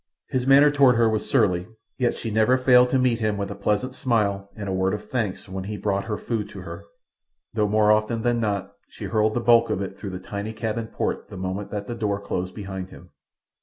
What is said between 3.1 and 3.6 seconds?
him with a